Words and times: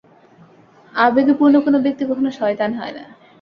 আবেগে 0.93 1.33
পূর্ণ 1.33 1.55
কোন 1.59 1.75
ব্যক্তি 1.81 2.03
কখনও 2.05 2.31
শয়তান 2.31 2.71
হয় 2.73 2.93
না। 2.93 3.03